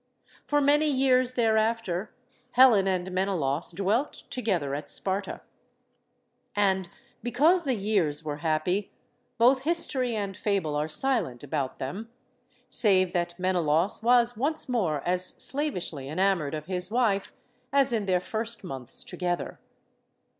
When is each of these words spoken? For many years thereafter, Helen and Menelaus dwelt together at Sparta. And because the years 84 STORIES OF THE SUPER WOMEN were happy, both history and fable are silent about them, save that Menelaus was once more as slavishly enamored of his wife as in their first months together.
For 0.47 0.61
many 0.61 0.87
years 0.89 1.33
thereafter, 1.33 2.11
Helen 2.53 2.87
and 2.87 3.11
Menelaus 3.11 3.71
dwelt 3.71 4.13
together 4.31 4.73
at 4.73 4.89
Sparta. 4.89 5.41
And 6.55 6.89
because 7.21 7.65
the 7.65 7.75
years 7.75 8.21
84 8.21 8.21
STORIES 8.21 8.21
OF 8.21 8.25
THE 8.25 8.31
SUPER 8.31 8.31
WOMEN 8.31 8.35
were 8.35 8.41
happy, 8.41 8.91
both 9.55 9.61
history 9.61 10.15
and 10.15 10.35
fable 10.35 10.75
are 10.75 10.87
silent 10.87 11.43
about 11.43 11.77
them, 11.77 12.09
save 12.67 13.13
that 13.13 13.37
Menelaus 13.37 14.01
was 14.01 14.35
once 14.35 14.67
more 14.67 15.03
as 15.05 15.23
slavishly 15.23 16.09
enamored 16.09 16.55
of 16.55 16.65
his 16.65 16.89
wife 16.89 17.31
as 17.71 17.93
in 17.93 18.07
their 18.07 18.19
first 18.19 18.63
months 18.63 19.03
together. 19.03 19.59